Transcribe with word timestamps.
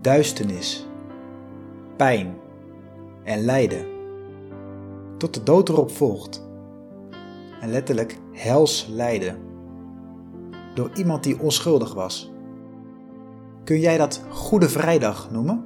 duisternis, 0.00 0.86
pijn 1.96 2.34
en 3.24 3.44
lijden, 3.44 3.86
tot 5.16 5.34
de 5.34 5.42
dood 5.42 5.68
erop 5.68 5.90
volgt. 5.90 6.48
En 7.60 7.70
letterlijk 7.70 8.18
hels 8.32 8.86
lijden, 8.90 9.38
door 10.74 10.90
iemand 10.94 11.22
die 11.22 11.40
onschuldig 11.40 11.94
was. 11.94 12.32
Kun 13.64 13.80
jij 13.80 13.96
dat 13.96 14.22
Goede 14.28 14.68
Vrijdag 14.68 15.30
noemen? 15.30 15.64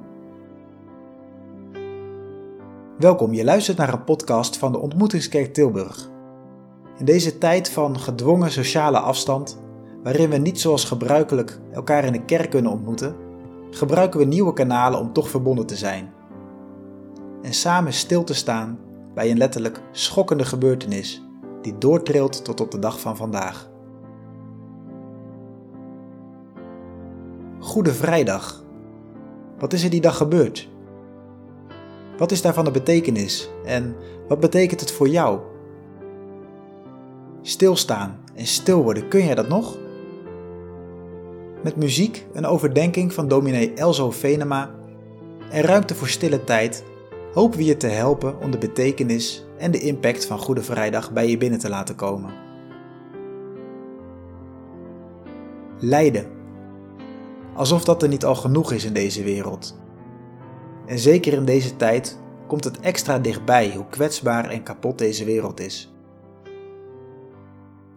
Welkom, 2.97 3.33
je 3.33 3.43
luistert 3.43 3.77
naar 3.77 3.93
een 3.93 4.03
podcast 4.03 4.57
van 4.57 4.71
de 4.71 4.79
Ontmoetingskerk 4.79 5.53
Tilburg. 5.53 6.09
In 6.97 7.05
deze 7.05 7.37
tijd 7.37 7.69
van 7.69 7.99
gedwongen 7.99 8.51
sociale 8.51 8.99
afstand, 8.99 9.59
waarin 10.03 10.29
we 10.29 10.37
niet 10.37 10.59
zoals 10.59 10.85
gebruikelijk 10.85 11.59
elkaar 11.71 12.05
in 12.05 12.11
de 12.11 12.25
kerk 12.25 12.49
kunnen 12.49 12.71
ontmoeten, 12.71 13.24
gebruiken 13.75 14.19
we 14.19 14.25
nieuwe 14.25 14.53
kanalen 14.53 14.99
om 14.99 15.13
toch 15.13 15.29
verbonden 15.29 15.65
te 15.65 15.75
zijn. 15.75 16.13
En 17.41 17.53
samen 17.53 17.93
stil 17.93 18.23
te 18.23 18.33
staan 18.33 18.79
bij 19.13 19.31
een 19.31 19.37
letterlijk 19.37 19.81
schokkende 19.91 20.45
gebeurtenis 20.45 21.23
die 21.61 21.77
doortrilt 21.77 22.45
tot 22.45 22.61
op 22.61 22.71
de 22.71 22.79
dag 22.79 22.99
van 22.99 23.17
vandaag. 23.17 23.69
Goede 27.59 27.93
Vrijdag. 27.93 28.63
Wat 29.59 29.73
is 29.73 29.83
er 29.83 29.89
die 29.89 30.01
dag 30.01 30.17
gebeurd? 30.17 30.69
Wat 32.17 32.31
is 32.31 32.41
daarvan 32.41 32.65
de 32.65 32.71
betekenis 32.71 33.49
en 33.65 33.95
wat 34.27 34.39
betekent 34.39 34.79
het 34.79 34.91
voor 34.91 35.09
jou? 35.09 35.39
Stilstaan 37.41 38.19
en 38.35 38.45
stil 38.45 38.83
worden, 38.83 39.07
kun 39.07 39.25
jij 39.25 39.35
dat 39.35 39.47
nog? 39.47 39.77
Met 41.65 41.75
muziek, 41.75 42.25
een 42.33 42.45
overdenking 42.45 43.13
van 43.13 43.27
dominee 43.27 43.73
Elzo 43.73 44.11
Venema 44.11 44.71
en 45.51 45.61
ruimte 45.61 45.95
voor 45.95 46.07
stille 46.07 46.43
tijd 46.43 46.83
hopen 47.33 47.57
we 47.57 47.65
je 47.65 47.77
te 47.77 47.87
helpen 47.87 48.39
om 48.41 48.51
de 48.51 48.57
betekenis 48.57 49.45
en 49.57 49.71
de 49.71 49.79
impact 49.79 50.25
van 50.25 50.39
Goede 50.39 50.63
Vrijdag 50.63 51.11
bij 51.11 51.29
je 51.29 51.37
binnen 51.37 51.59
te 51.59 51.69
laten 51.69 51.95
komen. 51.95 52.33
Lijden. 55.79 56.27
Alsof 57.53 57.83
dat 57.83 58.01
er 58.03 58.09
niet 58.09 58.25
al 58.25 58.35
genoeg 58.35 58.71
is 58.71 58.85
in 58.85 58.93
deze 58.93 59.23
wereld. 59.23 59.77
En 60.85 60.99
zeker 60.99 61.33
in 61.33 61.45
deze 61.45 61.75
tijd 61.75 62.19
komt 62.47 62.63
het 62.63 62.79
extra 62.79 63.19
dichtbij 63.19 63.73
hoe 63.75 63.89
kwetsbaar 63.89 64.49
en 64.49 64.63
kapot 64.63 64.97
deze 64.97 65.25
wereld 65.25 65.59
is. 65.59 65.93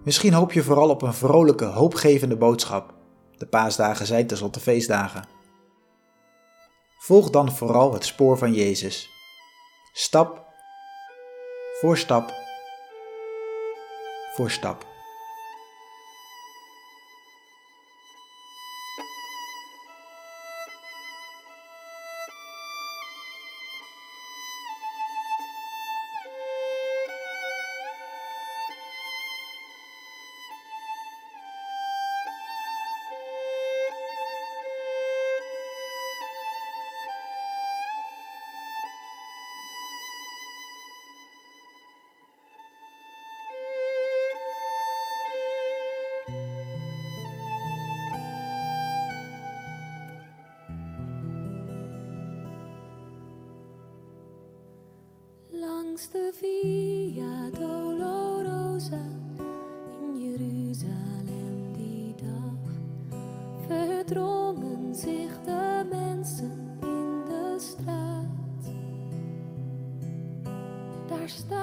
Misschien 0.05 0.32
hoop 0.32 0.53
je 0.53 0.62
vooral 0.62 0.88
op 0.88 1.03
een 1.03 1.14
vrolijke, 1.14 1.64
hoopgevende 1.64 2.36
boodschap. 2.36 2.97
De 3.39 3.47
paasdagen 3.47 4.06
zijn 4.06 4.27
tenslotte 4.27 4.61
feestdagen. 4.61 5.25
Volg 6.98 7.31
dan 7.31 7.53
vooral 7.53 7.92
het 7.92 8.05
spoor 8.05 8.39
van 8.39 8.55
Jezus. 8.55 9.08
Stap 9.92 10.47
voor 11.81 11.98
stap 11.98 12.33
voor 14.39 14.50
stap. 14.50 14.97
De 56.06 56.31
Via 56.32 57.50
Dolorosa 57.50 59.03
in 60.00 60.16
Jeruzalem 60.16 61.72
die 61.72 62.14
dag 62.14 62.70
verdrongen 63.66 64.94
zich 64.94 65.42
de 65.44 65.87
mensen 65.91 66.78
in 66.81 67.25
de 67.25 67.56
straat. 67.58 68.72
Daar 71.08 71.28
staarden 71.28 71.57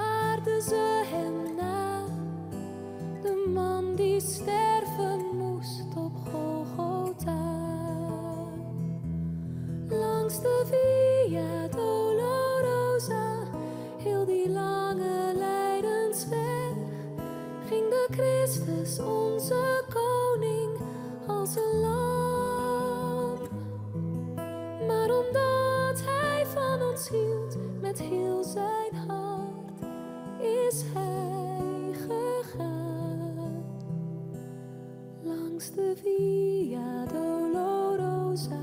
langs 35.56 35.72
de 35.72 35.96
Via 36.04 37.06
Dolorosa, 37.06 38.60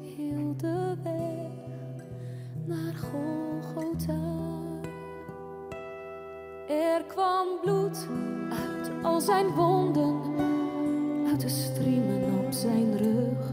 heel 0.00 0.54
de 0.56 0.94
weg 1.02 1.50
naar 2.64 2.94
Golgotha. 2.94 4.22
Er 6.68 7.04
kwam 7.04 7.46
bloed 7.62 8.06
uit 8.50 8.90
al 9.02 9.20
zijn 9.20 9.46
wonden, 9.46 10.20
uit 11.28 11.40
de 11.40 11.48
striemen 11.48 12.44
op 12.46 12.52
zijn 12.52 12.96
rug, 12.96 13.52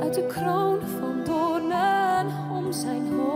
uit 0.00 0.14
de 0.14 0.26
kroon 0.26 0.80
van 0.80 1.24
doornen 1.24 2.26
om 2.50 2.72
zijn 2.72 3.12
hoofd 3.12 3.33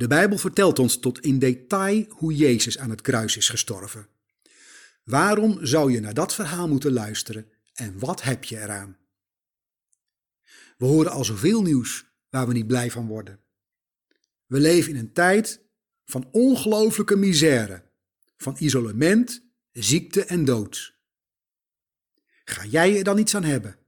De 0.00 0.06
Bijbel 0.06 0.38
vertelt 0.38 0.78
ons 0.78 0.98
tot 0.98 1.20
in 1.20 1.38
detail 1.38 2.04
hoe 2.08 2.34
Jezus 2.34 2.78
aan 2.78 2.90
het 2.90 3.00
kruis 3.00 3.36
is 3.36 3.48
gestorven. 3.48 4.08
Waarom 5.04 5.66
zou 5.66 5.92
je 5.92 6.00
naar 6.00 6.14
dat 6.14 6.34
verhaal 6.34 6.68
moeten 6.68 6.92
luisteren 6.92 7.52
en 7.74 7.98
wat 7.98 8.22
heb 8.22 8.44
je 8.44 8.60
eraan? 8.60 8.96
We 10.76 10.84
horen 10.84 11.10
al 11.10 11.24
zoveel 11.24 11.62
nieuws 11.62 12.04
waar 12.30 12.46
we 12.46 12.52
niet 12.52 12.66
blij 12.66 12.90
van 12.90 13.06
worden. 13.06 13.40
We 14.46 14.60
leven 14.60 14.92
in 14.92 14.98
een 14.98 15.12
tijd 15.12 15.60
van 16.04 16.28
ongelooflijke 16.30 17.16
misère, 17.16 17.82
van 18.36 18.56
isolement, 18.58 19.42
ziekte 19.72 20.24
en 20.24 20.44
dood. 20.44 20.94
Ga 22.44 22.64
jij 22.64 22.98
er 22.98 23.04
dan 23.04 23.18
iets 23.18 23.34
aan 23.34 23.44
hebben 23.44 23.78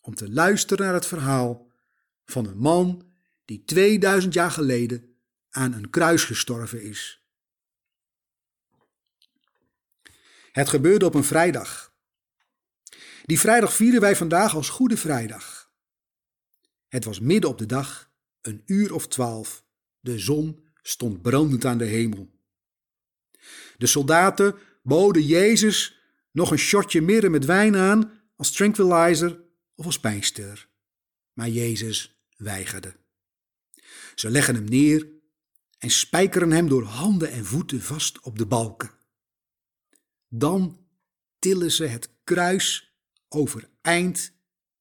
om 0.00 0.14
te 0.14 0.32
luisteren 0.32 0.84
naar 0.84 0.94
het 0.94 1.06
verhaal 1.06 1.70
van 2.24 2.46
een 2.46 2.58
man 2.58 3.12
die 3.44 3.64
2000 3.64 4.34
jaar 4.34 4.50
geleden 4.50 5.10
aan 5.52 5.72
een 5.72 5.90
kruis 5.90 6.24
gestorven 6.24 6.82
is? 6.82 7.22
Het 10.52 10.68
gebeurde 10.68 11.04
op 11.04 11.14
een 11.14 11.24
vrijdag. 11.24 11.94
Die 13.24 13.40
vrijdag 13.40 13.74
vieren 13.74 14.00
wij 14.00 14.16
vandaag 14.16 14.54
als 14.54 14.68
Goede 14.68 14.96
Vrijdag. 14.96 15.72
Het 16.88 17.04
was 17.04 17.20
midden 17.20 17.50
op 17.50 17.58
de 17.58 17.66
dag, 17.66 18.10
een 18.40 18.62
uur 18.66 18.94
of 18.94 19.08
twaalf. 19.08 19.64
De 20.00 20.18
zon 20.18 20.64
stond 20.82 21.22
brandend 21.22 21.64
aan 21.64 21.78
de 21.78 21.84
hemel. 21.84 22.30
De 23.76 23.86
soldaten 23.86 24.58
boden 24.82 25.22
Jezus 25.22 26.00
nog 26.30 26.50
een 26.50 26.58
shotje 26.58 27.00
mirre 27.00 27.28
met 27.28 27.44
wijn 27.44 27.76
aan 27.76 28.12
als 28.36 28.52
tranquilizer 28.52 29.40
of 29.74 29.84
als 29.84 30.00
pijnstiller. 30.00 30.68
Maar 31.32 31.48
Jezus 31.48 32.22
weigerde. 32.36 32.96
Ze 34.14 34.30
leggen 34.30 34.54
hem 34.54 34.64
neer 34.64 35.08
en 35.82 35.90
spijkeren 35.90 36.50
hem 36.50 36.68
door 36.68 36.84
handen 36.84 37.30
en 37.30 37.44
voeten 37.44 37.82
vast 37.82 38.20
op 38.20 38.38
de 38.38 38.46
balken. 38.46 38.90
Dan 40.28 40.86
tillen 41.38 41.70
ze 41.70 41.84
het 41.84 42.10
kruis 42.24 42.94
overeind. 43.28 44.32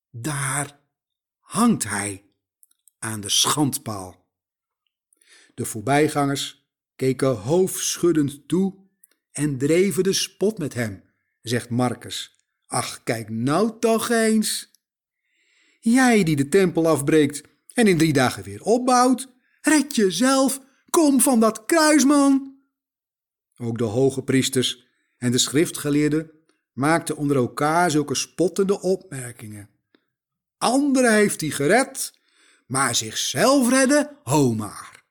Daar 0.09 0.79
hangt 1.39 1.83
hij 1.83 2.25
aan 2.99 3.21
de 3.21 3.29
schandpaal. 3.29 4.25
De 5.53 5.65
voorbijgangers 5.65 6.69
keken 6.95 7.35
hoofdschuddend 7.35 8.47
toe 8.47 8.75
en 9.31 9.57
dreven 9.57 10.03
de 10.03 10.13
spot 10.13 10.57
met 10.57 10.73
hem, 10.73 11.03
zegt 11.41 11.69
Marcus. 11.69 12.45
Ach, 12.67 13.03
kijk 13.03 13.29
nou 13.29 13.79
toch 13.79 14.09
eens. 14.09 14.71
Jij 15.79 16.23
die 16.23 16.35
de 16.35 16.49
tempel 16.49 16.87
afbreekt 16.87 17.41
en 17.73 17.87
in 17.87 17.97
drie 17.97 18.13
dagen 18.13 18.43
weer 18.43 18.61
opbouwt, 18.61 19.33
red 19.61 19.95
jezelf, 19.95 20.69
kom 20.91 21.21
van 21.21 21.39
dat 21.39 21.65
kruisman. 21.65 22.59
Ook 23.57 23.77
de 23.77 23.83
hoge 23.83 24.23
priesters 24.23 24.87
en 25.17 25.31
de 25.31 25.37
schriftgeleerden 25.37 26.31
maakten 26.73 27.17
onder 27.17 27.37
elkaar 27.37 27.91
zulke 27.91 28.15
spottende 28.15 28.81
opmerkingen. 28.81 29.69
Anderen 30.57 31.13
heeft 31.13 31.41
hij 31.41 31.49
gered, 31.49 32.19
maar 32.67 32.95
zichzelf 32.95 33.69
redden, 33.69 34.17
ho 34.23 34.53
maar. 34.53 35.03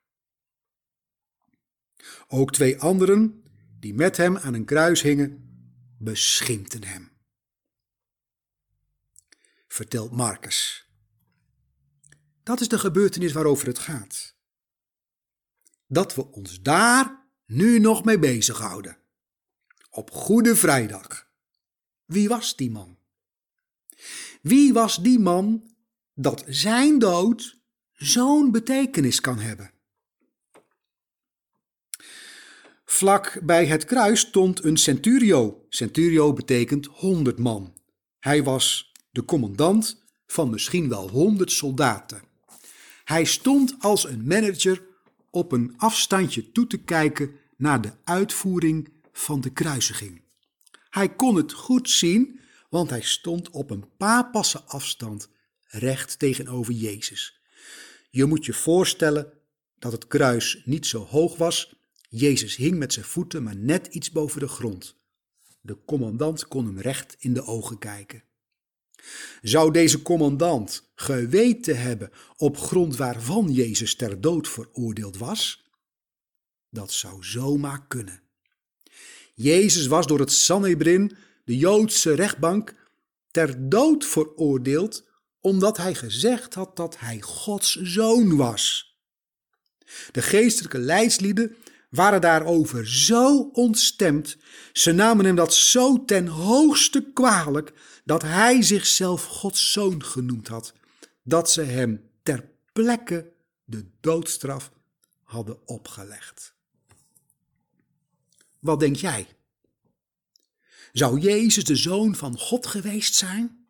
Ook 2.27 2.51
twee 2.51 2.79
anderen, 2.79 3.43
die 3.79 3.93
met 3.93 4.17
hem 4.17 4.37
aan 4.37 4.53
een 4.53 4.65
kruis 4.65 5.01
hingen, 5.01 5.49
beschimpten 5.97 6.83
hem. 6.83 7.11
Vertelt 9.67 10.11
Marcus. 10.11 10.89
Dat 12.43 12.61
is 12.61 12.67
de 12.67 12.79
gebeurtenis 12.79 13.31
waarover 13.31 13.67
het 13.67 13.79
gaat. 13.79 14.30
Dat 15.91 16.15
we 16.15 16.31
ons 16.31 16.61
daar 16.61 17.27
nu 17.45 17.79
nog 17.79 18.03
mee 18.03 18.19
bezighouden. 18.19 18.97
Op 19.89 20.11
Goede 20.11 20.55
Vrijdag. 20.55 21.27
Wie 22.05 22.27
was 22.27 22.55
die 22.55 22.71
man? 22.71 22.97
Wie 24.41 24.73
was 24.73 24.95
die 24.95 25.19
man 25.19 25.73
dat 26.13 26.43
zijn 26.47 26.99
dood 26.99 27.57
zo'n 27.93 28.51
betekenis 28.51 29.21
kan 29.21 29.39
hebben? 29.39 29.71
Vlak 32.85 33.39
bij 33.43 33.65
het 33.65 33.85
kruis 33.85 34.19
stond 34.19 34.63
een 34.63 34.77
centurio. 34.77 35.65
Centurio 35.69 36.33
betekent 36.33 36.85
honderd 36.85 37.39
man. 37.39 37.73
Hij 38.19 38.43
was 38.43 38.91
de 39.09 39.25
commandant 39.25 40.03
van 40.25 40.49
misschien 40.49 40.89
wel 40.89 41.09
honderd 41.09 41.51
soldaten. 41.51 42.21
Hij 43.03 43.25
stond 43.25 43.75
als 43.79 44.03
een 44.03 44.27
manager 44.27 44.89
op 45.31 45.51
een 45.51 45.73
afstandje 45.77 46.51
toe 46.51 46.67
te 46.67 46.77
kijken 46.77 47.31
naar 47.57 47.81
de 47.81 47.91
uitvoering 48.03 48.89
van 49.11 49.41
de 49.41 49.49
kruisiging. 49.49 50.21
Hij 50.89 51.15
kon 51.15 51.35
het 51.35 51.51
goed 51.51 51.89
zien, 51.89 52.39
want 52.69 52.89
hij 52.89 53.01
stond 53.01 53.49
op 53.49 53.69
een 53.69 53.85
paar 53.97 54.29
passen 54.29 54.67
afstand 54.67 55.29
recht 55.67 56.19
tegenover 56.19 56.73
Jezus. 56.73 57.39
Je 58.09 58.25
moet 58.25 58.45
je 58.45 58.53
voorstellen 58.53 59.33
dat 59.79 59.91
het 59.91 60.07
kruis 60.07 60.61
niet 60.65 60.85
zo 60.85 61.05
hoog 61.05 61.37
was. 61.37 61.75
Jezus 62.09 62.55
hing 62.55 62.77
met 62.77 62.93
zijn 62.93 63.05
voeten 63.05 63.43
maar 63.43 63.55
net 63.55 63.87
iets 63.87 64.11
boven 64.11 64.39
de 64.39 64.47
grond. 64.47 64.95
De 65.61 65.77
commandant 65.85 66.47
kon 66.47 66.65
hem 66.65 66.79
recht 66.79 67.15
in 67.19 67.33
de 67.33 67.43
ogen 67.43 67.77
kijken. 67.77 68.23
Zou 69.41 69.71
deze 69.71 70.01
commandant 70.01 70.91
geweten 70.95 71.81
hebben 71.81 72.11
op 72.35 72.57
grond 72.57 72.95
waarvan 72.95 73.51
Jezus 73.51 73.95
ter 73.95 74.21
dood 74.21 74.47
veroordeeld 74.47 75.17
was? 75.17 75.69
Dat 76.69 76.91
zou 76.91 77.23
zomaar 77.23 77.87
kunnen. 77.87 78.21
Jezus 79.33 79.87
was 79.87 80.07
door 80.07 80.19
het 80.19 80.31
Sanhedrin, 80.31 81.17
de 81.45 81.57
Joodse 81.57 82.13
rechtbank, 82.13 82.75
ter 83.31 83.69
dood 83.69 84.05
veroordeeld 84.05 85.09
omdat 85.39 85.77
hij 85.77 85.95
gezegd 85.95 86.53
had 86.53 86.75
dat 86.75 86.99
hij 86.99 87.21
Gods 87.21 87.75
zoon 87.75 88.35
was. 88.35 88.95
De 90.11 90.21
geestelijke 90.21 90.77
leidslieden 90.77 91.55
waren 91.91 92.21
daarover 92.21 92.87
zo 92.87 93.49
ontstemd, 93.53 94.37
ze 94.73 94.91
namen 94.91 95.25
hem 95.25 95.35
dat 95.35 95.53
zo 95.53 96.05
ten 96.05 96.27
hoogste 96.27 97.11
kwalijk, 97.13 97.73
dat 98.03 98.21
hij 98.21 98.61
zichzelf 98.61 99.25
Gods 99.25 99.71
zoon 99.71 100.03
genoemd 100.03 100.47
had, 100.47 100.73
dat 101.23 101.51
ze 101.51 101.61
hem 101.61 102.09
ter 102.23 102.49
plekke 102.73 103.31
de 103.65 103.85
doodstraf 103.99 104.71
hadden 105.23 105.67
opgelegd. 105.67 106.53
Wat 108.59 108.79
denk 108.79 108.95
jij? 108.95 109.27
Zou 110.91 111.19
Jezus 111.19 111.63
de 111.63 111.75
zoon 111.75 112.15
van 112.15 112.37
God 112.37 112.65
geweest 112.67 113.15
zijn? 113.15 113.65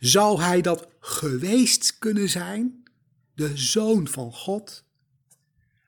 Zou 0.00 0.40
hij 0.40 0.60
dat 0.60 0.88
geweest 1.00 1.98
kunnen 1.98 2.28
zijn? 2.28 2.82
De 3.34 3.56
zoon 3.56 4.08
van 4.08 4.32
God? 4.32 4.84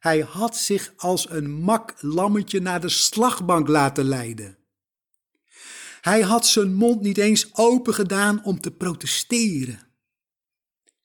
Hij 0.04 0.20
had 0.20 0.56
zich 0.56 0.92
als 0.96 1.30
een 1.30 1.50
mak 1.50 1.94
lammetje 2.02 2.60
naar 2.60 2.80
de 2.80 2.88
slagbank 2.88 3.68
laten 3.68 4.04
leiden. 4.04 4.58
Hij 6.00 6.20
had 6.20 6.46
zijn 6.46 6.74
mond 6.74 7.00
niet 7.00 7.18
eens 7.18 7.54
open 7.54 7.94
gedaan 7.94 8.44
om 8.44 8.60
te 8.60 8.70
protesteren. 8.70 9.78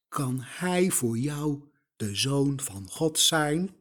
Kan 0.07 0.39
hij 0.41 0.89
voor 0.89 1.17
jou 1.17 1.63
de 1.95 2.15
zoon 2.15 2.59
van 2.59 2.89
God 2.89 3.19
zijn? 3.19 3.75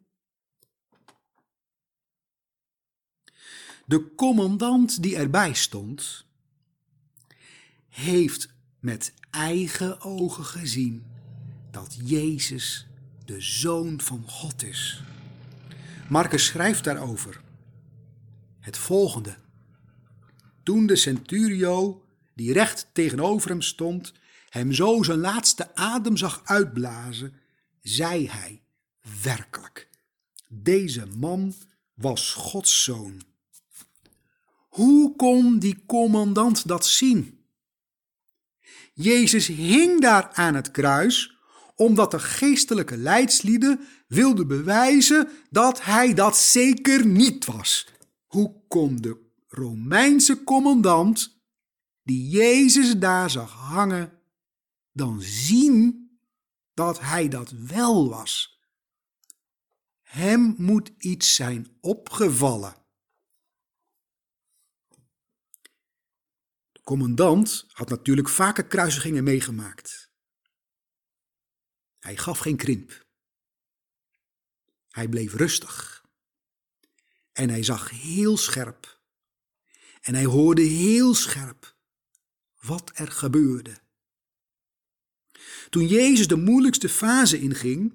De 3.86 4.14
commandant 4.14 5.02
die 5.02 5.16
erbij 5.16 5.54
stond, 5.54 6.26
heeft 7.88 8.48
met 8.80 9.14
eigen 9.30 10.00
ogen 10.00 10.44
gezien 10.44 11.06
dat 11.70 11.98
Jezus 12.04 12.88
de 13.28 13.40
Zoon 13.40 14.00
van 14.00 14.24
God 14.26 14.62
is. 14.62 15.02
Marcus 16.08 16.44
schrijft 16.44 16.84
daarover 16.84 17.40
het 18.60 18.78
volgende. 18.78 19.36
Toen 20.62 20.86
de 20.86 20.96
centurio, 20.96 22.04
die 22.34 22.52
recht 22.52 22.88
tegenover 22.92 23.50
hem 23.50 23.62
stond, 23.62 24.12
hem 24.48 24.72
zo 24.72 25.02
zijn 25.02 25.18
laatste 25.18 25.74
adem 25.74 26.16
zag 26.16 26.40
uitblazen, 26.44 27.34
zei 27.82 28.28
hij 28.28 28.62
werkelijk, 29.22 29.88
deze 30.48 31.06
man 31.06 31.54
was 31.94 32.32
Gods 32.32 32.84
zoon. 32.84 33.22
Hoe 34.68 35.16
kon 35.16 35.58
die 35.58 35.82
commandant 35.86 36.68
dat 36.68 36.86
zien? 36.86 37.44
Jezus 38.94 39.46
hing 39.46 40.00
daar 40.00 40.32
aan 40.32 40.54
het 40.54 40.70
kruis 40.70 41.37
omdat 41.78 42.10
de 42.10 42.18
geestelijke 42.18 42.96
leidslieden 42.96 43.80
wilden 44.06 44.46
bewijzen 44.46 45.28
dat 45.50 45.84
hij 45.84 46.14
dat 46.14 46.36
zeker 46.36 47.06
niet 47.06 47.44
was. 47.44 47.88
Hoe 48.26 48.66
kon 48.68 48.96
de 48.96 49.30
Romeinse 49.46 50.44
commandant, 50.44 51.40
die 52.02 52.28
Jezus 52.28 52.96
daar 52.98 53.30
zag 53.30 53.52
hangen, 53.52 54.22
dan 54.92 55.20
zien 55.20 56.10
dat 56.74 57.00
hij 57.00 57.28
dat 57.28 57.50
wel 57.50 58.08
was? 58.08 58.60
Hem 60.02 60.54
moet 60.56 60.92
iets 60.98 61.34
zijn 61.34 61.76
opgevallen. 61.80 62.74
De 66.72 66.80
commandant 66.82 67.64
had 67.68 67.88
natuurlijk 67.88 68.28
vaker 68.28 68.66
kruisigingen 68.66 69.24
meegemaakt. 69.24 70.07
Hij 72.08 72.16
gaf 72.16 72.38
geen 72.38 72.56
krimp. 72.56 73.06
Hij 74.88 75.08
bleef 75.08 75.34
rustig. 75.34 76.04
En 77.32 77.48
hij 77.48 77.62
zag 77.62 77.90
heel 77.90 78.36
scherp. 78.36 79.00
En 80.00 80.14
hij 80.14 80.24
hoorde 80.24 80.62
heel 80.62 81.14
scherp 81.14 81.76
wat 82.60 82.90
er 82.94 83.10
gebeurde. 83.10 83.78
Toen 85.70 85.86
Jezus 85.86 86.28
de 86.28 86.36
moeilijkste 86.36 86.88
fase 86.88 87.38
inging, 87.40 87.94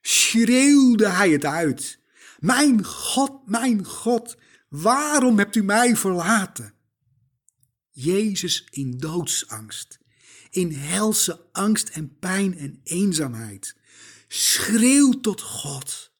schreeuwde 0.00 1.08
hij 1.08 1.30
het 1.30 1.44
uit. 1.44 1.98
Mijn 2.38 2.84
God, 2.84 3.46
mijn 3.46 3.84
God, 3.84 4.36
waarom 4.68 5.38
hebt 5.38 5.56
u 5.56 5.62
mij 5.62 5.96
verlaten? 5.96 6.74
Jezus 7.90 8.66
in 8.70 8.98
doodsangst, 8.98 9.98
in 10.50 10.72
helse 10.72 11.40
angst 11.52 11.88
en 11.88 12.18
pijn 12.18 12.58
en 12.58 12.80
eenzaamheid, 12.84 13.76
schreeuwt 14.28 15.22
tot 15.22 15.40
God. 15.40 16.12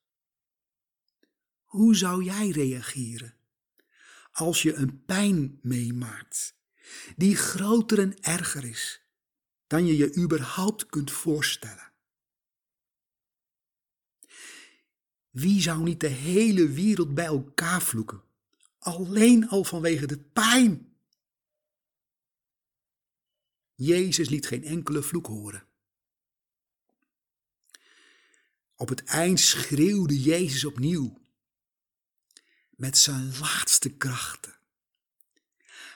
Hoe 1.65 1.97
zou 1.97 2.25
jij 2.25 2.49
reageren 2.49 3.35
als 4.33 4.63
je 4.63 4.75
een 4.75 5.05
pijn 5.05 5.59
meemaakt 5.63 6.55
die 7.17 7.37
groter 7.37 7.99
en 7.99 8.21
erger 8.21 8.65
is 8.65 9.03
dan 9.67 9.87
je 9.87 9.97
je 9.97 10.17
überhaupt 10.17 10.87
kunt 10.87 11.11
voorstellen? 11.11 11.93
Wie 15.31 15.61
zou 15.61 15.83
niet 15.83 16.01
de 16.01 16.07
hele 16.07 16.69
wereld 16.69 17.15
bij 17.15 17.25
elkaar 17.25 17.83
vloeken, 17.83 18.23
alleen 18.79 19.49
al 19.49 19.65
vanwege 19.65 20.07
de 20.07 20.19
pijn? 20.19 20.89
Jezus 23.83 24.29
liet 24.29 24.47
geen 24.47 24.65
enkele 24.65 25.03
vloek 25.03 25.27
horen. 25.27 25.67
Op 28.75 28.89
het 28.89 29.05
eind 29.05 29.41
schreeuwde 29.41 30.21
Jezus 30.21 30.65
opnieuw 30.65 31.27
met 32.71 32.99
zijn 32.99 33.39
laatste 33.39 33.97
krachten. 33.97 34.59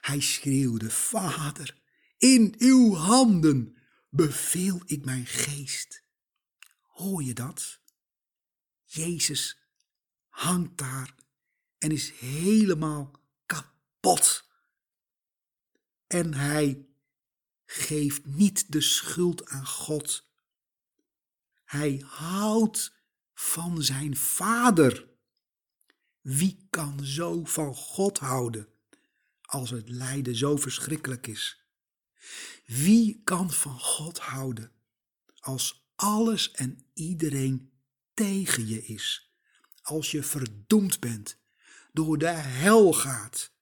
Hij 0.00 0.20
schreeuwde: 0.20 0.90
Vader, 0.90 1.80
in 2.18 2.54
uw 2.58 2.94
handen 2.94 3.76
beveel 4.08 4.82
ik 4.84 5.04
mijn 5.04 5.26
geest. 5.26 6.02
Hoor 6.80 7.22
je 7.22 7.34
dat? 7.34 7.80
Jezus 8.84 9.58
hangt 10.28 10.78
daar 10.78 11.14
en 11.78 11.90
is 11.90 12.10
helemaal 12.10 13.20
kapot. 13.46 14.48
En 16.06 16.34
hij 16.34 16.93
geeft 17.66 18.26
niet 18.26 18.72
de 18.72 18.80
schuld 18.80 19.46
aan 19.46 19.66
God. 19.66 20.28
Hij 21.64 22.02
houdt 22.06 22.92
van 23.34 23.82
zijn 23.82 24.16
vader. 24.16 25.08
Wie 26.20 26.66
kan 26.70 27.04
zo 27.04 27.44
van 27.44 27.74
God 27.74 28.18
houden 28.18 28.68
als 29.42 29.70
het 29.70 29.88
lijden 29.88 30.36
zo 30.36 30.56
verschrikkelijk 30.56 31.26
is? 31.26 31.64
Wie 32.66 33.20
kan 33.24 33.50
van 33.50 33.80
God 33.80 34.18
houden 34.18 34.72
als 35.38 35.88
alles 35.94 36.50
en 36.50 36.86
iedereen 36.94 37.72
tegen 38.14 38.66
je 38.66 38.84
is? 38.84 39.32
Als 39.82 40.10
je 40.10 40.22
verdoemd 40.22 41.00
bent, 41.00 41.38
door 41.92 42.18
de 42.18 42.26
hel 42.30 42.92
gaat? 42.92 43.52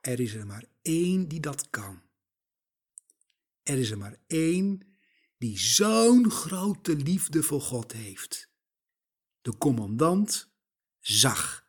Er 0.00 0.20
is 0.20 0.34
er 0.34 0.46
maar 0.46 0.64
één 0.82 1.28
die 1.28 1.40
dat 1.40 1.70
kan. 1.70 2.02
Er 3.66 3.78
is 3.78 3.90
er 3.90 3.98
maar 3.98 4.16
één 4.26 4.96
die 5.38 5.58
zo'n 5.58 6.30
grote 6.30 6.96
liefde 6.96 7.42
voor 7.42 7.60
God 7.60 7.92
heeft. 7.92 8.50
De 9.40 9.56
commandant 9.58 10.50
zag 11.00 11.68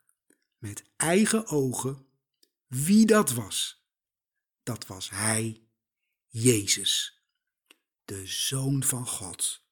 met 0.57 0.83
eigen 0.95 1.47
ogen 1.47 2.07
wie 2.67 3.05
dat 3.05 3.33
was. 3.33 3.85
Dat 4.63 4.87
was 4.87 5.09
hij, 5.09 5.67
Jezus, 6.27 7.23
de 8.05 8.27
Zoon 8.27 8.83
van 8.83 9.07
God. 9.07 9.65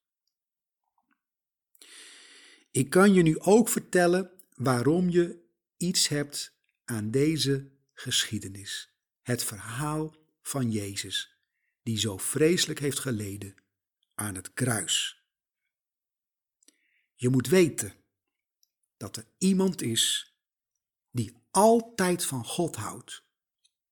Ik 2.71 2.89
kan 2.89 3.13
je 3.13 3.21
nu 3.21 3.39
ook 3.39 3.69
vertellen 3.69 4.31
waarom 4.53 5.09
je 5.09 5.45
iets 5.77 6.07
hebt 6.07 6.57
aan 6.85 7.11
deze 7.11 7.71
geschiedenis. 7.93 8.93
Het 9.21 9.43
verhaal 9.43 10.15
van 10.41 10.71
Jezus, 10.71 11.34
die 11.85 11.97
zo 11.97 12.17
vreselijk 12.17 12.79
heeft 12.79 12.99
geleden 12.99 13.55
aan 14.15 14.35
het 14.35 14.53
kruis. 14.53 15.23
Je 17.15 17.29
moet 17.29 17.47
weten 17.47 17.93
dat 18.97 19.17
er 19.17 19.27
iemand 19.37 19.81
is 19.81 20.35
die 21.11 21.37
altijd 21.51 22.25
van 22.25 22.45
God 22.45 22.75
houdt. 22.75 23.23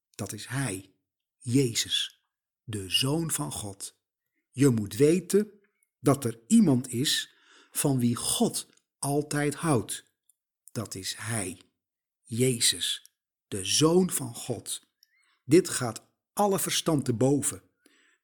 Dat 0.09 0.31
is 0.31 0.45
Hij, 0.45 0.93
Jezus, 1.37 2.23
de 2.63 2.89
Zoon 2.89 3.31
van 3.31 3.51
God. 3.51 3.97
Je 4.51 4.69
moet 4.69 4.95
weten 4.95 5.51
dat 5.99 6.25
er 6.25 6.39
iemand 6.47 6.87
is 6.87 7.35
van 7.71 7.99
wie 7.99 8.15
God 8.15 8.67
altijd 8.97 9.55
houdt. 9.55 10.05
Dat 10.71 10.95
is 10.95 11.15
Hij, 11.15 11.61
Jezus, 12.23 13.13
de 13.47 13.65
Zoon 13.65 14.09
van 14.09 14.35
God. 14.35 14.87
Dit 15.43 15.69
gaat 15.69 16.07
alle 16.33 16.59
verstand 16.59 17.05
te 17.05 17.13
boven. 17.13 17.71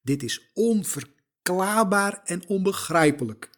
Dit 0.02 0.24
is 0.24 0.52
onverklaarbaar 0.54 2.24
en 2.24 2.48
onbegrijpelijk. 2.48 3.50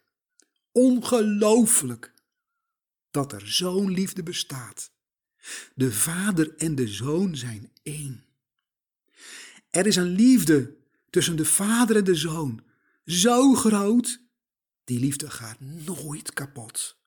Ongelooflijk 0.72 2.12
dat 3.10 3.32
er 3.32 3.48
zo'n 3.48 3.90
liefde 3.90 4.22
bestaat. 4.22 4.90
De 5.74 5.92
Vader 5.92 6.56
en 6.56 6.74
de 6.74 6.88
Zoon 6.88 7.36
zijn 7.36 7.72
één. 7.82 8.24
Er 9.70 9.86
is 9.86 9.96
een 9.96 10.14
liefde 10.14 10.76
tussen 11.10 11.36
de 11.36 11.44
Vader 11.44 11.96
en 11.96 12.04
de 12.04 12.14
Zoon, 12.14 12.64
zo 13.04 13.54
groot, 13.54 14.20
die 14.84 14.98
liefde 14.98 15.30
gaat 15.30 15.60
nooit 15.60 16.32
kapot. 16.32 17.00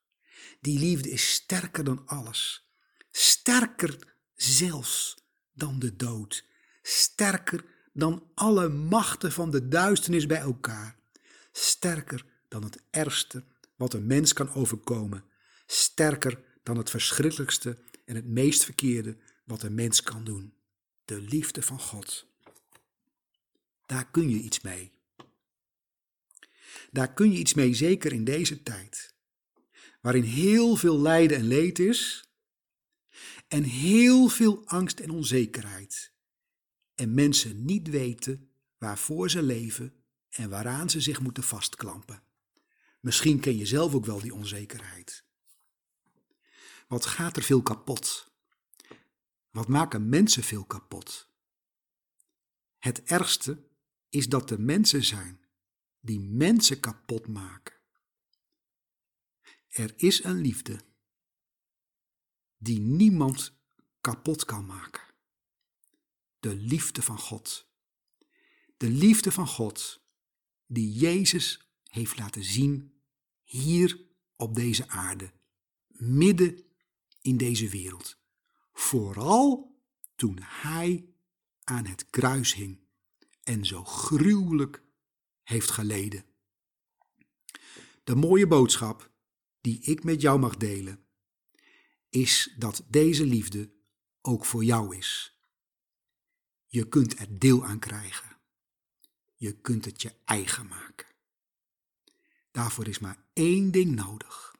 Die 0.61 0.79
liefde 0.79 1.09
is 1.09 1.33
sterker 1.33 1.83
dan 1.83 2.07
alles, 2.07 2.69
sterker 3.11 4.17
zelfs 4.35 5.17
dan 5.53 5.79
de 5.79 5.95
dood, 5.95 6.45
sterker 6.81 7.65
dan 7.95 8.23
alle 8.33 8.69
machten 8.69 9.31
van 9.31 9.51
de 9.51 9.67
duisternis 9.67 10.25
bij 10.25 10.37
elkaar, 10.37 10.95
sterker 11.51 12.25
dan 12.47 12.63
het 12.63 12.81
ergste 12.89 13.43
wat 13.75 13.93
een 13.93 14.07
mens 14.07 14.33
kan 14.33 14.53
overkomen, 14.53 15.23
sterker 15.65 16.43
dan 16.63 16.77
het 16.77 16.89
verschrikkelijkste 16.89 17.77
en 18.05 18.15
het 18.15 18.25
meest 18.25 18.63
verkeerde 18.63 19.17
wat 19.43 19.63
een 19.63 19.75
mens 19.75 20.03
kan 20.03 20.23
doen. 20.23 20.53
De 21.05 21.21
liefde 21.21 21.61
van 21.61 21.79
God. 21.79 22.27
Daar 23.85 24.09
kun 24.11 24.29
je 24.29 24.39
iets 24.39 24.61
mee. 24.61 24.91
Daar 26.91 27.13
kun 27.13 27.31
je 27.31 27.37
iets 27.37 27.53
mee, 27.53 27.73
zeker 27.73 28.13
in 28.13 28.23
deze 28.23 28.63
tijd, 28.63 29.13
waarin 30.01 30.23
heel 30.23 30.75
veel 30.75 30.99
lijden 30.99 31.37
en 31.37 31.47
leed 31.47 31.79
is 31.79 32.29
en 33.47 33.63
heel 33.63 34.27
veel 34.27 34.63
angst 34.65 34.99
en 34.99 35.09
onzekerheid 35.09 36.13
en 36.95 37.13
mensen 37.13 37.65
niet 37.65 37.89
weten 37.89 38.49
waarvoor 38.77 39.29
ze 39.29 39.41
leven 39.41 39.93
en 40.29 40.49
waaraan 40.49 40.89
ze 40.89 41.01
zich 41.01 41.21
moeten 41.21 41.43
vastklampen. 41.43 42.23
Misschien 42.99 43.39
ken 43.39 43.57
je 43.57 43.65
zelf 43.65 43.93
ook 43.93 44.05
wel 44.05 44.19
die 44.19 44.33
onzekerheid. 44.33 45.23
Wat 46.87 47.05
gaat 47.05 47.37
er 47.37 47.43
veel 47.43 47.61
kapot? 47.61 48.31
Wat 49.49 49.67
maken 49.67 50.09
mensen 50.09 50.43
veel 50.43 50.65
kapot? 50.65 51.29
Het 52.77 53.03
ergste 53.03 53.67
is 54.09 54.29
dat 54.29 54.51
er 54.51 54.61
mensen 54.61 55.03
zijn 55.03 55.45
die 55.99 56.19
mensen 56.19 56.79
kapot 56.79 57.27
maken. 57.27 57.73
Er 59.67 59.93
is 59.95 60.23
een 60.23 60.41
liefde 60.41 60.79
die 62.57 62.79
niemand 62.79 63.57
kapot 64.01 64.45
kan 64.45 64.65
maken. 64.65 65.04
De 66.45 66.55
liefde 66.55 67.01
van 67.01 67.19
God. 67.19 67.67
De 68.77 68.89
liefde 68.89 69.31
van 69.31 69.47
God 69.47 70.03
die 70.65 70.91
Jezus 70.91 71.71
heeft 71.83 72.17
laten 72.17 72.43
zien 72.43 73.01
hier 73.43 74.05
op 74.35 74.55
deze 74.55 74.87
aarde, 74.87 75.31
midden 75.87 76.63
in 77.21 77.37
deze 77.37 77.69
wereld. 77.69 78.17
Vooral 78.73 79.75
toen 80.15 80.37
hij 80.41 81.09
aan 81.63 81.85
het 81.85 82.09
kruis 82.09 82.53
hing 82.53 82.79
en 83.43 83.65
zo 83.65 83.83
gruwelijk 83.83 84.83
heeft 85.43 85.71
geleden. 85.71 86.25
De 88.03 88.15
mooie 88.15 88.47
boodschap 88.47 89.11
die 89.61 89.79
ik 89.79 90.03
met 90.03 90.21
jou 90.21 90.39
mag 90.39 90.57
delen, 90.57 91.05
is 92.09 92.55
dat 92.57 92.85
deze 92.87 93.25
liefde 93.25 93.73
ook 94.21 94.45
voor 94.45 94.63
jou 94.63 94.97
is. 94.97 95.34
Je 96.75 96.88
kunt 96.88 97.20
er 97.20 97.39
deel 97.39 97.65
aan 97.65 97.79
krijgen. 97.79 98.38
Je 99.36 99.62
kunt 99.62 99.86
het 99.86 100.01
je 100.01 100.15
eigen 100.25 100.67
maken. 100.67 101.08
Daarvoor 102.51 102.88
is 102.88 103.00
maar 103.00 103.25
één 103.34 103.72
ding 103.72 103.96
nodig. 103.96 104.55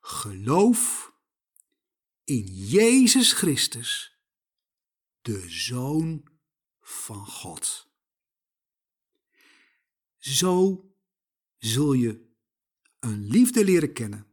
Geloof 0.00 1.12
in 2.24 2.44
Jezus 2.54 3.32
Christus, 3.32 4.18
de 5.22 5.50
Zoon 5.50 6.28
van 6.80 7.26
God. 7.26 7.88
Zo 10.18 10.84
zul 11.58 11.92
je 11.92 12.28
een 13.00 13.26
liefde 13.26 13.64
leren 13.64 13.92
kennen, 13.92 14.26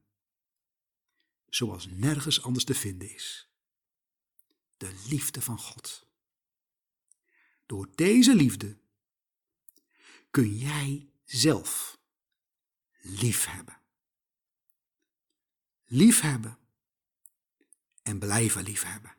zoals 1.46 1.88
nergens 1.88 2.42
anders 2.42 2.66
te 2.66 2.75
vinden 2.75 3.13
is. 3.13 3.47
De 4.77 5.03
liefde 5.10 5.41
van 5.41 5.60
God. 5.60 6.07
Door 7.65 7.89
deze 7.96 8.36
liefde 8.36 8.77
kun 10.31 10.57
jij 10.57 11.10
zelf 11.24 12.00
liefhebben. 13.01 13.81
Liefhebben 15.86 16.57
en 18.03 18.19
blijven 18.19 18.63
liefhebben. 18.63 19.15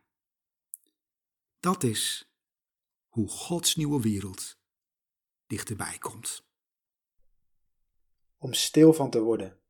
Dat 1.60 1.82
is 1.82 2.32
hoe 3.08 3.28
Gods 3.28 3.74
nieuwe 3.74 4.00
wereld 4.00 4.58
dichterbij 5.46 5.98
komt. 5.98 6.46
Om 8.38 8.52
stil 8.52 8.92
van 8.92 9.10
te 9.10 9.20
worden. 9.20 9.60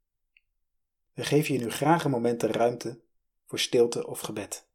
We 1.13 1.25
geven 1.25 1.55
je 1.55 1.61
nu 1.61 1.71
graag 1.71 2.05
een 2.05 2.11
moment 2.11 2.41
de 2.41 2.47
ruimte 2.47 3.01
voor 3.47 3.59
stilte 3.59 4.07
of 4.07 4.21
gebed. 4.21 4.68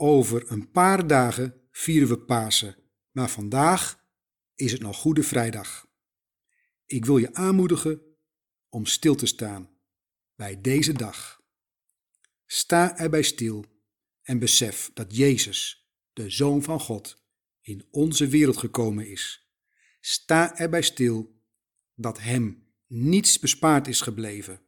Over 0.00 0.50
een 0.50 0.70
paar 0.70 1.06
dagen 1.06 1.60
vieren 1.70 2.08
we 2.08 2.18
Pasen, 2.18 2.76
maar 3.10 3.30
vandaag 3.30 4.04
is 4.54 4.72
het 4.72 4.80
nog 4.80 4.96
Goede 4.96 5.22
Vrijdag. 5.22 5.86
Ik 6.86 7.04
wil 7.04 7.18
je 7.18 7.34
aanmoedigen 7.34 8.02
om 8.68 8.86
stil 8.86 9.14
te 9.14 9.26
staan 9.26 9.70
bij 10.34 10.60
deze 10.60 10.92
dag. 10.92 11.42
Sta 12.46 12.98
erbij 12.98 13.22
stil 13.22 13.64
en 14.22 14.38
besef 14.38 14.90
dat 14.94 15.16
Jezus, 15.16 15.88
de 16.12 16.30
Zoon 16.30 16.62
van 16.62 16.80
God, 16.80 17.24
in 17.60 17.86
onze 17.90 18.26
wereld 18.26 18.56
gekomen 18.56 19.10
is. 19.10 19.50
Sta 20.00 20.58
erbij 20.58 20.82
stil 20.82 21.42
dat 21.94 22.18
Hem 22.18 22.72
niets 22.86 23.38
bespaard 23.38 23.88
is 23.88 24.00
gebleven. 24.00 24.60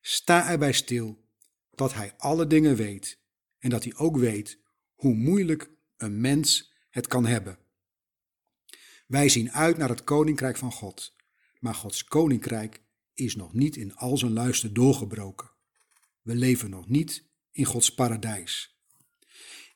Sta 0.00 0.48
erbij 0.50 0.72
stil 0.72 1.28
dat 1.70 1.94
Hij 1.94 2.14
alle 2.16 2.46
dingen 2.46 2.76
weet 2.76 3.19
en 3.60 3.70
dat 3.70 3.84
hij 3.84 3.94
ook 3.96 4.16
weet 4.16 4.58
hoe 4.94 5.14
moeilijk 5.14 5.70
een 5.96 6.20
mens 6.20 6.72
het 6.90 7.06
kan 7.06 7.26
hebben. 7.26 7.58
Wij 9.06 9.28
zien 9.28 9.52
uit 9.52 9.76
naar 9.76 9.88
het 9.88 10.04
koninkrijk 10.04 10.56
van 10.56 10.72
God, 10.72 11.16
maar 11.58 11.74
Gods 11.74 12.04
koninkrijk 12.04 12.82
is 13.14 13.36
nog 13.36 13.52
niet 13.52 13.76
in 13.76 13.96
al 13.96 14.16
zijn 14.16 14.32
luister 14.32 14.72
doorgebroken. 14.72 15.50
We 16.22 16.34
leven 16.34 16.70
nog 16.70 16.88
niet 16.88 17.28
in 17.50 17.64
Gods 17.64 17.94
paradijs. 17.94 18.78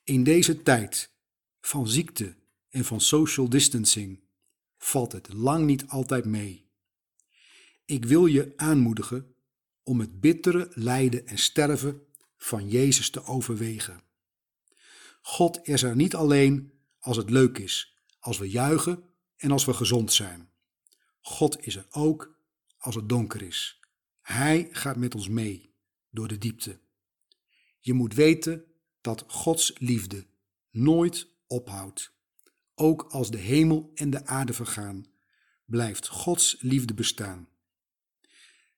In 0.05 0.25
deze 0.25 0.63
tijd 0.63 1.15
van 1.61 1.89
ziekte 1.89 2.37
en 2.69 2.85
van 2.85 3.01
social 3.01 3.49
distancing 3.49 4.21
valt 4.77 5.13
het 5.13 5.33
lang 5.33 5.67
niet 5.67 5.87
altijd 5.87 6.25
mee. 6.25 6.71
Ik 7.85 8.05
wil 8.05 8.27
je 8.27 8.53
aanmoedigen 8.57 9.35
om 9.83 10.01
het 10.01 10.21
bittere 10.21 10.71
lijden 10.75 11.27
en 11.27 11.39
sterven 11.39 12.07
van 12.45 12.69
Jezus 12.69 13.11
te 13.11 13.25
overwegen. 13.25 14.03
God 15.23 15.61
is 15.63 15.83
er 15.83 15.97
niet 15.97 16.15
alleen 16.15 16.73
als 16.99 17.17
het 17.17 17.31
leuk 17.31 17.59
is, 17.59 17.97
als 18.19 18.39
we 18.39 18.51
juichen 18.51 19.03
en 19.37 19.51
als 19.51 19.65
we 19.65 19.75
gezond 19.75 20.13
zijn. 20.13 20.51
God 21.21 21.67
is 21.67 21.77
er 21.77 21.87
ook 21.91 22.39
als 22.79 22.95
het 22.95 23.09
donker 23.09 23.43
is. 23.43 23.81
Hij 24.21 24.69
gaat 24.71 24.97
met 24.97 25.15
ons 25.15 25.29
mee 25.29 25.75
door 26.11 26.29
de 26.29 26.39
diepte. 26.39 26.81
Je 27.81 27.93
moet 27.93 28.15
weten 28.15 28.65
dat 29.01 29.25
Gods 29.27 29.73
liefde 29.79 30.27
nooit 30.71 31.29
ophoudt. 31.47 32.13
Ook 32.75 33.03
als 33.03 33.31
de 33.31 33.39
hemel 33.39 33.91
en 33.95 34.11
de 34.11 34.27
aarde 34.27 34.53
vergaan, 34.53 35.07
blijft 35.65 36.09
Gods 36.09 36.57
liefde 36.61 36.95
bestaan. 36.95 37.49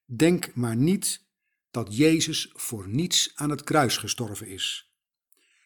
Denk 0.05 0.55
maar 0.55 0.76
niet 0.76 1.25
dat 1.76 1.96
Jezus 1.96 2.50
voor 2.52 2.88
niets 2.88 3.32
aan 3.34 3.50
het 3.50 3.64
kruis 3.64 3.96
gestorven 3.96 4.48
is. 4.48 4.92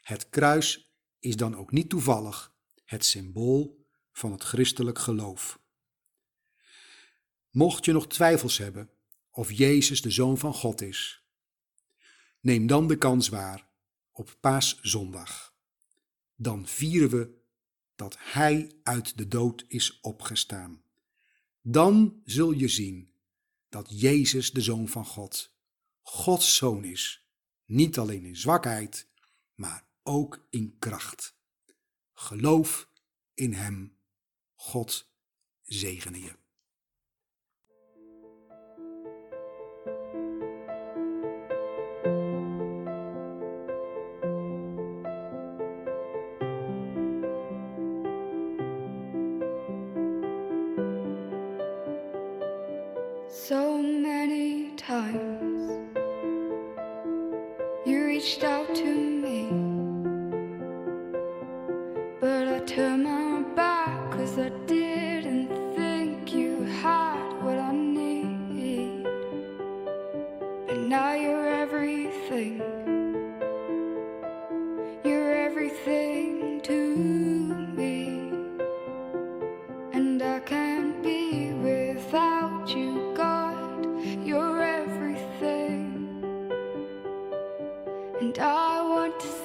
Het 0.03 0.29
kruis 0.29 0.93
is 1.19 1.37
dan 1.37 1.57
ook 1.57 1.73
niet 1.73 1.89
toevallig 1.89 2.55
het 2.85 3.05
symbool 3.05 3.87
van 4.13 4.33
het 4.33 4.43
christelijk 4.43 4.99
geloof. 4.99 5.61
Mocht 7.51 7.85
je 7.85 7.93
nog 7.93 8.07
twijfels 8.07 8.59
hebben 8.59 8.91
of 9.31 9.53
Jezus 9.53 10.03
de 10.03 10.11
Zoon 10.11 10.39
van 10.39 10.55
God 10.55 10.81
is, 10.81 11.25
neem 12.41 12.67
dan 12.67 12.89
de 12.89 12.97
kans 12.97 13.29
waar 13.29 13.69
op 14.13 14.37
Paaszondag. 14.41 15.55
Dan 16.37 16.67
vieren 16.67 17.11
we 17.11 17.39
dat 17.95 18.17
Hij 18.19 18.73
uit 18.83 19.17
de 19.17 19.29
dood 19.29 19.65
is 19.69 20.01
opgestaan. 20.01 20.83
Dan 21.63 22.21
zul 22.25 22.51
je 22.51 22.69
zien 22.69 23.13
dat 23.69 24.01
Jezus 24.01 24.51
de 24.53 24.61
Zoon 24.61 24.89
van 24.89 25.07
God 25.07 25.59
Gods 26.03 26.57
zoon 26.57 26.85
is, 26.85 27.27
niet 27.65 27.99
alleen 27.99 28.25
in 28.25 28.37
zwakheid, 28.37 29.09
maar 29.55 29.85
ook 30.03 30.47
in 30.51 30.77
kracht. 30.79 31.37
Geloof 32.13 32.89
in 33.35 33.53
Hem, 33.53 33.97
God 34.55 35.13
zegene 35.63 36.21
je. 36.23 36.40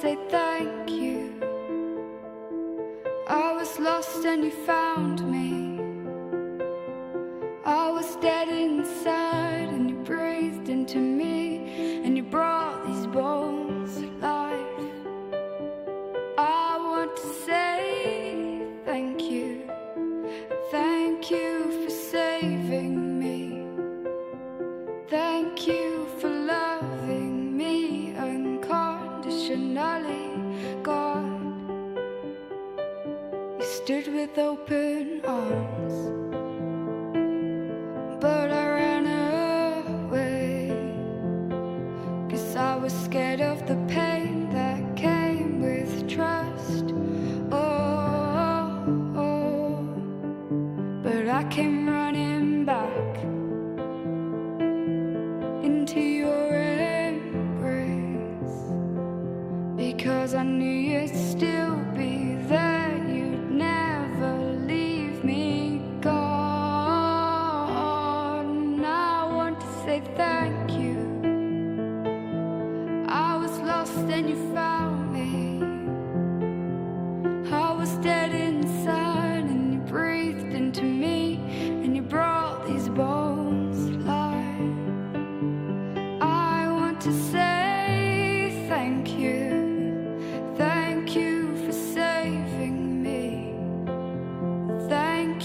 Say 0.06 0.18
thank 0.30 0.92
you. 0.92 1.34
I 3.28 3.54
was 3.58 3.80
lost 3.80 4.24
and 4.24 4.44
you 4.44 4.52
found 4.52 5.18
me. 5.22 5.25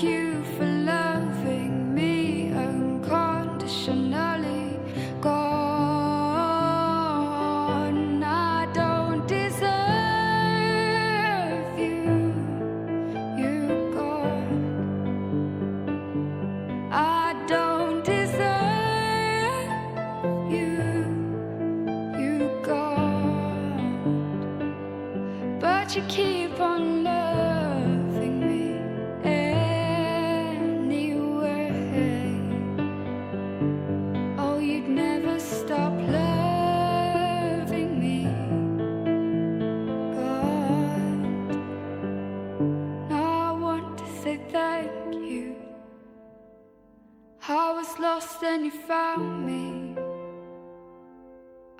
You 0.03 0.43
for 0.57 0.69
and 48.51 48.65
you 48.65 48.71
found 48.73 49.47
me. 49.47 49.95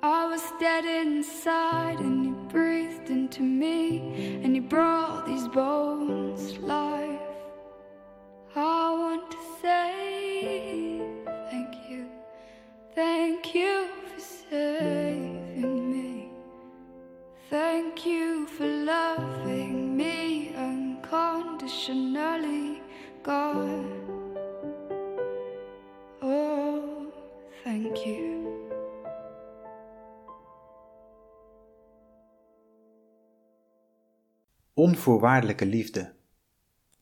I 0.01 0.25
was 0.25 0.41
dead 0.57 0.85
inside 0.85 1.99
and 1.99 2.23
you 2.23 2.31
breathed 2.47 3.09
into 3.09 3.41
me 3.41 4.39
and 4.41 4.55
you 4.55 4.61
brought 4.61 5.25
these 5.25 5.49
bones 5.49 6.57
life. 6.59 7.19
I 8.55 8.91
want 9.01 9.29
to 9.31 9.37
say 9.61 11.01
thank 11.49 11.75
you. 11.89 12.05
Thank 12.95 13.53
you 13.53 13.89
for 14.07 14.19
saving 14.49 15.91
me. 15.91 16.31
Thank 17.49 18.05
you 18.05 18.47
for 18.47 18.65
loving 18.65 19.97
me 19.97 20.55
unconditionally, 20.55 22.81
God. 23.23 24.00
Onvoorwaardelijke 34.73 35.65
liefde. 35.65 36.13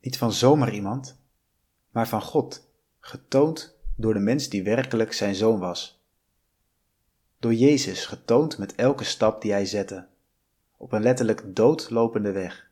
Niet 0.02 0.18
van 0.18 0.32
zomaar 0.32 0.74
iemand, 0.74 1.22
maar 1.92 2.08
van 2.08 2.22
God, 2.22 2.72
getoond 3.00 3.80
door 3.96 4.14
de 4.14 4.20
mens 4.20 4.50
die 4.50 4.64
werkelijk 4.64 5.14
zijn 5.14 5.36
zoon 5.36 5.60
was. 5.60 6.04
Door 7.40 7.54
Jezus 7.54 8.06
getoond 8.06 8.58
met 8.58 8.76
elke 8.76 9.04
stap 9.04 9.42
die 9.42 9.52
hij 9.52 9.66
zette, 9.66 10.08
op 10.78 10.92
een 10.92 11.02
letterlijk 11.02 11.56
doodlopende 11.56 12.32
weg. 12.32 12.72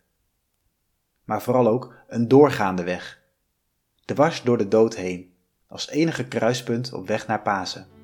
Maar 1.24 1.42
vooral 1.42 1.68
ook 1.68 1.96
een 2.08 2.28
doorgaande 2.28 2.84
weg, 2.84 3.22
dwars 4.06 4.44
door 4.44 4.58
de 4.58 4.68
dood 4.68 4.96
heen, 4.96 5.34
als 5.68 5.90
enige 5.90 6.28
kruispunt 6.28 6.94
op 6.94 7.08
weg 7.08 7.28
naar 7.28 7.42
Pasen. 7.42 7.97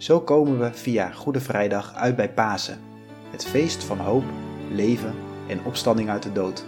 Zo 0.00 0.20
komen 0.20 0.58
we 0.58 0.72
via 0.72 1.10
Goede 1.10 1.40
Vrijdag 1.40 1.94
uit 1.94 2.16
bij 2.16 2.32
Pasen, 2.32 2.80
het 3.30 3.46
feest 3.46 3.84
van 3.84 3.98
hoop, 3.98 4.24
leven 4.70 5.14
en 5.48 5.64
opstanding 5.64 6.10
uit 6.10 6.22
de 6.22 6.32
dood. 6.32 6.64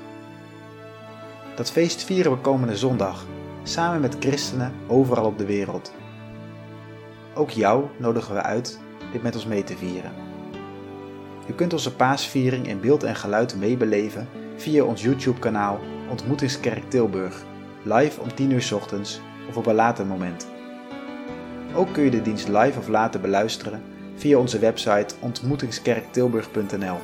Dat 1.56 1.70
feest 1.70 2.04
vieren 2.04 2.32
we 2.32 2.38
komende 2.38 2.76
zondag, 2.76 3.26
samen 3.62 4.00
met 4.00 4.16
christenen 4.20 4.72
overal 4.88 5.24
op 5.24 5.38
de 5.38 5.44
wereld. 5.44 5.92
Ook 7.34 7.50
jou 7.50 7.84
nodigen 7.98 8.34
we 8.34 8.42
uit 8.42 8.80
dit 9.12 9.22
met 9.22 9.34
ons 9.34 9.46
mee 9.46 9.64
te 9.64 9.76
vieren. 9.76 10.12
Je 11.46 11.54
kunt 11.54 11.72
onze 11.72 11.94
paasviering 11.94 12.68
in 12.68 12.80
beeld 12.80 13.02
en 13.02 13.16
geluid 13.16 13.56
meebeleven 13.56 14.28
via 14.56 14.84
ons 14.84 15.02
YouTube-kanaal 15.02 15.80
Ontmoetingskerk 16.10 16.90
Tilburg, 16.90 17.44
live 17.82 18.20
om 18.20 18.34
10 18.34 18.50
uur 18.50 18.70
ochtends 18.74 19.20
of 19.48 19.56
op 19.56 19.66
een 19.66 19.74
later 19.74 20.06
moment. 20.06 20.51
Ook 21.74 21.92
kun 21.92 22.04
je 22.04 22.10
de 22.10 22.22
dienst 22.22 22.48
live 22.48 22.78
of 22.78 22.88
later 22.88 23.20
beluisteren 23.20 23.82
via 24.16 24.38
onze 24.38 24.58
website 24.58 25.14
ontmoetingskerktilburg.nl. 25.20 26.96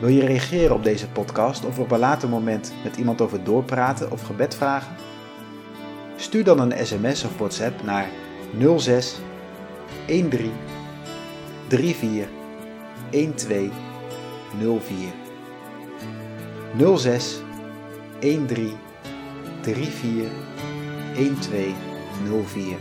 Wil 0.00 0.10
je 0.10 0.26
reageren 0.26 0.74
op 0.74 0.84
deze 0.84 1.08
podcast 1.08 1.64
of 1.64 1.78
op 1.78 1.90
een 1.90 1.98
later 1.98 2.28
moment 2.28 2.72
met 2.84 2.96
iemand 2.96 3.20
over 3.20 3.44
doorpraten 3.44 4.10
of 4.10 4.22
gebed 4.22 4.54
vragen? 4.54 4.94
Stuur 6.16 6.44
dan 6.44 6.60
een 6.60 6.86
sms 6.86 7.24
of 7.24 7.38
WhatsApp 7.38 7.82
naar 7.82 8.08
06 8.76 9.18
13 10.06 10.52
34 11.68 12.28
12 13.34 13.70
04. 14.80 15.12
06 16.98 17.40
13 18.20 18.72
34 19.62 20.30
12 21.40 21.91
04. 22.46 22.76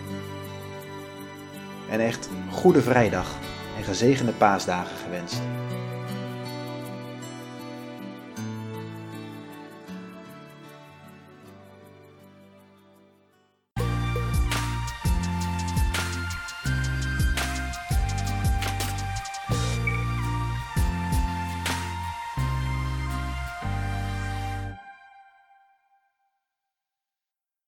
En 1.90 2.00
echt 2.00 2.30
goede 2.52 2.82
vrijdag 2.82 3.36
en 3.78 3.84
gezegende 3.84 4.32
paasdagen 4.32 4.98
gewenst. 5.04 5.42